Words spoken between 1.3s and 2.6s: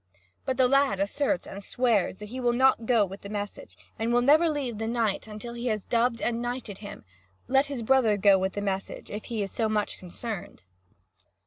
and swears that he will